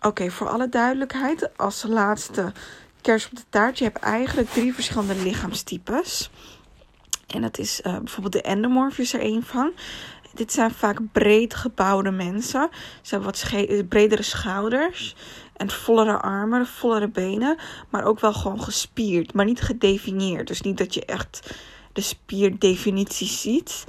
[0.00, 2.52] Oké, voor alle duidelijkheid, als laatste
[3.00, 3.78] kers op de taart.
[3.78, 6.30] Je hebt eigenlijk drie verschillende lichaamstypes.
[7.26, 9.72] En dat is uh, bijvoorbeeld de endomorf is er een van.
[10.34, 12.68] Dit zijn vaak breed gebouwde mensen.
[13.02, 15.16] Ze hebben wat bredere schouders
[15.56, 17.56] en vollere armen, vollere benen.
[17.90, 20.46] Maar ook wel gewoon gespierd, maar niet gedefinieerd.
[20.46, 21.54] Dus niet dat je echt
[21.92, 23.84] de spierdefinitie ziet.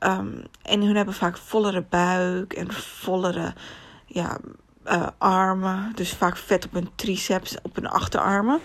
[0.00, 3.54] Um, en hun hebben vaak vollere buik en vollere
[4.06, 4.38] ja,
[4.88, 5.92] uh, armen.
[5.94, 8.60] Dus vaak vet op hun triceps, op hun achterarmen.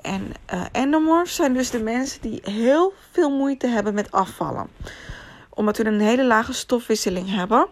[0.00, 4.68] En uh, endomorphs zijn dus de mensen die heel veel moeite hebben met afvallen.
[5.50, 7.66] Omdat hun een hele lage stofwisseling hebben.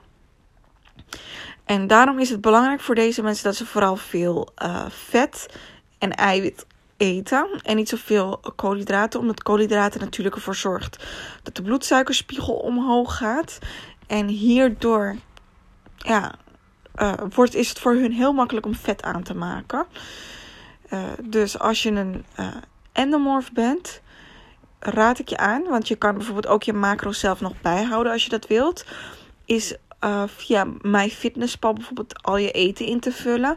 [1.64, 5.46] En daarom is het belangrijk voor deze mensen dat ze vooral veel uh, vet
[5.98, 7.60] en eiwit eten.
[7.62, 9.20] En niet zoveel koolhydraten.
[9.20, 11.04] Omdat koolhydraten natuurlijk ervoor zorgt
[11.42, 13.58] dat de bloedsuikerspiegel omhoog gaat.
[14.06, 15.16] En hierdoor
[15.96, 16.34] ja,
[17.02, 19.86] uh, wordt, is het voor hun heel makkelijk om vet aan te maken.
[20.92, 22.46] Uh, dus als je een uh,
[22.92, 24.00] endomorph bent,
[24.78, 28.24] raad ik je aan, want je kan bijvoorbeeld ook je macro zelf nog bijhouden als
[28.24, 28.84] je dat wilt.
[29.44, 29.76] Is
[30.26, 33.56] via MyFitnessPal bijvoorbeeld al je eten in te vullen.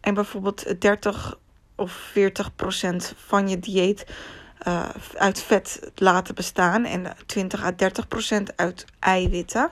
[0.00, 1.38] En bijvoorbeeld 30
[1.74, 4.06] of 40 procent van je dieet
[5.14, 6.84] uit vet laten bestaan.
[6.84, 9.70] En 20 à 30 procent uit eiwitten.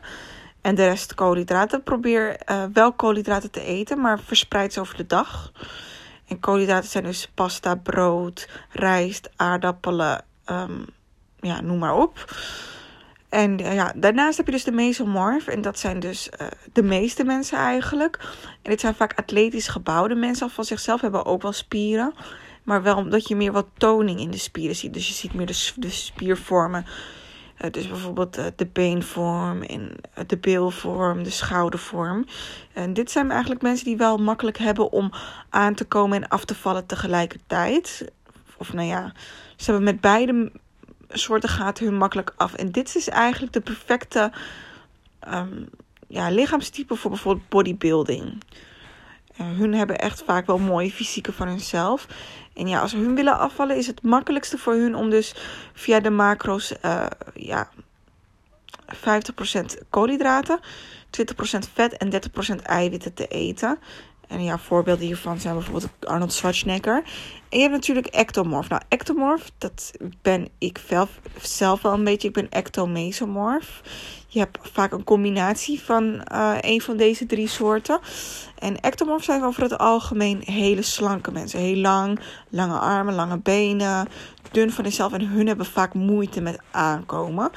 [0.62, 1.82] En de rest koolhydraten.
[1.82, 5.52] Probeer uh, wel koolhydraten te eten, maar verspreid ze over de dag.
[6.28, 10.86] En koolhydraten zijn dus pasta, brood, rijst, aardappelen, um,
[11.40, 12.34] ja, noem maar op.
[13.28, 15.46] En uh, ja, daarnaast heb je dus de mesomorf.
[15.46, 18.18] En dat zijn dus uh, de meeste mensen eigenlijk.
[18.62, 20.50] En dit zijn vaak atletisch gebouwde mensen.
[20.50, 22.14] Van zichzelf hebben ook wel spieren.
[22.62, 24.94] Maar wel omdat je meer wat toning in de spieren ziet.
[24.94, 26.86] Dus je ziet meer de, de spiervormen
[27.64, 29.82] uh, dus bijvoorbeeld uh, de beenvorm en
[30.18, 32.26] uh, de beelvorm, de schoudervorm.
[32.72, 35.12] En dit zijn eigenlijk mensen die wel makkelijk hebben om
[35.50, 38.10] aan te komen en af te vallen tegelijkertijd.
[38.56, 39.12] Of nou ja,
[39.56, 40.52] ze hebben met beide
[41.08, 42.54] soorten gaten hun makkelijk af.
[42.54, 44.32] En dit is eigenlijk de perfecte
[45.28, 45.68] um,
[46.08, 48.42] ja, lichaamstype voor bijvoorbeeld bodybuilding.
[49.42, 52.06] Hun hebben echt vaak wel mooie fysieken van hunzelf.
[52.54, 55.34] En ja, als hun willen afvallen, is het makkelijkste voor hun om dus
[55.72, 57.68] via de macro's uh, ja,
[58.94, 58.98] 50%
[59.90, 60.62] koolhydraten, 20%
[61.74, 62.10] vet en
[62.58, 63.78] 30% eiwitten te eten.
[64.32, 67.02] En ja, voorbeelden hiervan zijn bijvoorbeeld Arnold Schwarzenegger.
[67.48, 68.68] En je hebt natuurlijk ectomorf.
[68.68, 70.80] Nou, ectomorf, dat ben ik
[71.42, 72.28] zelf wel een beetje.
[72.28, 73.82] Ik ben ectomesomorf.
[74.26, 78.00] Je hebt vaak een combinatie van uh, een van deze drie soorten.
[78.58, 81.58] En ectomorf zijn over het algemeen hele slanke mensen.
[81.58, 84.08] Heel lang, lange armen, lange benen,
[84.50, 85.12] dun van zichzelf.
[85.12, 87.50] En hun hebben vaak moeite met aankomen.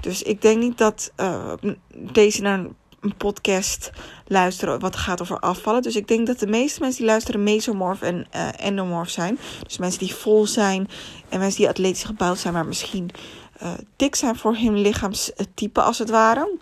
[0.00, 1.52] Dus ik denk niet dat uh,
[1.94, 2.74] deze naar een
[3.16, 3.90] podcast
[4.26, 5.82] luisteren wat gaat over afvallen.
[5.82, 9.38] Dus ik denk dat de meeste mensen die luisteren mesomorf en uh, endomorf zijn.
[9.62, 10.88] Dus mensen die vol zijn
[11.28, 13.10] en mensen die atletisch gebouwd zijn, maar misschien
[13.62, 16.58] uh, dik zijn voor hun lichaamstype als het ware.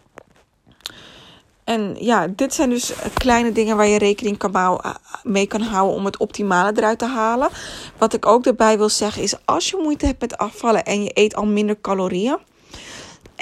[1.65, 6.05] En ja, dit zijn dus kleine dingen waar je rekening eh, mee kan houden om
[6.05, 7.49] het optimale eruit te halen.
[7.99, 11.11] Wat ik ook erbij wil zeggen is, als je moeite hebt met afvallen en je
[11.15, 12.39] eet al minder calorieën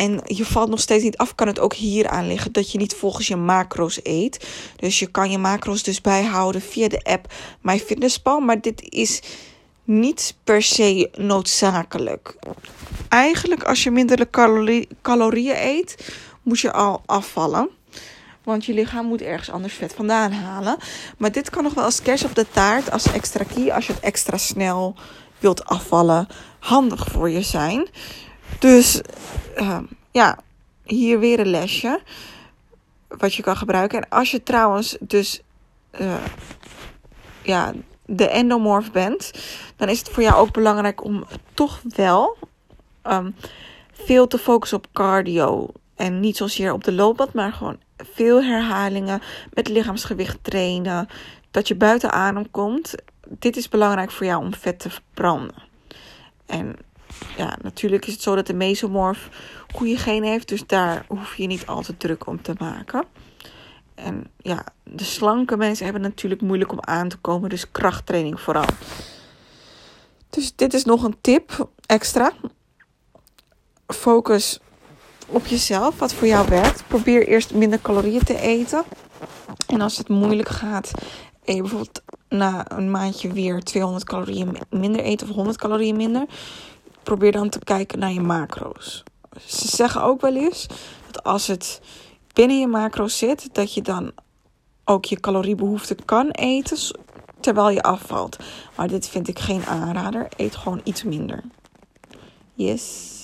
[0.00, 2.78] en je valt nog steeds niet af, kan het ook hier aan liggen dat je
[2.78, 4.46] niet volgens je macro's eet.
[4.76, 8.40] Dus je kan je macro's dus bijhouden via de app MyFitnessPal.
[8.40, 9.22] Maar dit is
[9.84, 12.36] niet per se noodzakelijk.
[13.08, 16.12] Eigenlijk als je minder calorie, calorieën eet,
[16.42, 17.68] moet je al afvallen.
[18.44, 20.76] Want je lichaam moet ergens anders vet vandaan halen.
[21.18, 23.92] Maar dit kan nog wel als kers op de taart, als extra key, als je
[23.92, 24.94] het extra snel
[25.38, 26.26] wilt afvallen,
[26.58, 27.88] handig voor je zijn.
[28.60, 29.00] Dus
[29.58, 29.78] uh,
[30.10, 30.38] ja,
[30.84, 32.00] hier weer een lesje.
[33.08, 34.02] Wat je kan gebruiken.
[34.02, 35.42] En als je trouwens dus
[36.00, 36.14] uh,
[37.42, 37.72] ja,
[38.06, 39.30] de endomorf bent,
[39.76, 42.36] dan is het voor jou ook belangrijk om toch wel
[43.02, 43.34] um,
[43.92, 45.68] veel te focussen op cardio.
[45.94, 49.22] En niet zozeer op de loopbad, maar gewoon veel herhalingen
[49.52, 51.08] met lichaamsgewicht trainen.
[51.50, 52.94] Dat je buiten adem komt.
[53.28, 55.62] Dit is belangrijk voor jou om vet te verbranden.
[56.46, 56.76] En
[57.40, 59.28] ja, natuurlijk is het zo dat de mesomorf
[59.74, 60.48] goede genen heeft.
[60.48, 63.04] Dus daar hoef je niet al te druk om te maken.
[63.94, 67.48] En ja, de slanke mensen hebben natuurlijk moeilijk om aan te komen.
[67.48, 68.68] Dus krachttraining vooral.
[70.30, 72.32] Dus dit is nog een tip extra.
[73.86, 74.60] Focus
[75.26, 76.84] op jezelf, wat voor jou werkt.
[76.86, 78.84] Probeer eerst minder calorieën te eten.
[79.66, 80.90] En als het moeilijk gaat,
[81.44, 86.26] je bijvoorbeeld na een maandje weer 200 calorieën minder eten of 100 calorieën minder,
[87.10, 89.02] probeer dan te kijken naar je macro's.
[89.46, 90.66] Ze zeggen ook wel eens
[91.06, 91.80] dat als het
[92.32, 94.12] binnen je macro's zit, dat je dan
[94.84, 96.78] ook je caloriebehoefte kan eten
[97.40, 98.36] terwijl je afvalt.
[98.76, 100.28] Maar dit vind ik geen aanrader.
[100.36, 101.42] Eet gewoon iets minder.
[102.54, 103.19] Yes.